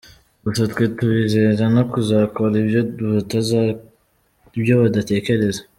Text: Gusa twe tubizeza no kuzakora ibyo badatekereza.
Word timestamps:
Gusa 0.45 0.61
twe 0.71 0.83
tubizeza 0.97 1.63
no 1.75 1.83
kuzakora 1.91 2.53
ibyo 4.59 4.73
badatekereza. 4.81 5.61